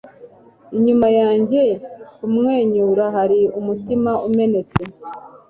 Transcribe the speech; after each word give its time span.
inyuma 0.77 1.07
yanjye 1.19 1.61
kumwenyura 2.15 3.03
hari 3.15 3.39
umutima 3.59 4.11
umenetse 4.27 4.81